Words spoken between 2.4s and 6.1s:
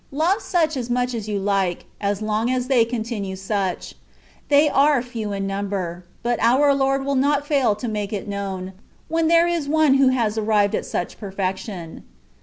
as they continue such. They are few in number,